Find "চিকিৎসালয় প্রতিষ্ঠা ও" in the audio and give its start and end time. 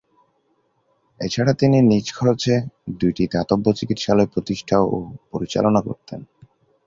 3.79-4.97